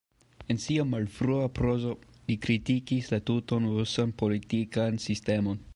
En 0.53 0.59
sia 0.61 0.85
malfrua 0.93 1.49
prozo, 1.59 1.93
li 2.31 2.37
kritikis 2.47 3.13
la 3.15 3.23
tutan 3.31 3.69
rusan 3.75 4.17
politikan 4.23 5.01
sistemon. 5.07 5.67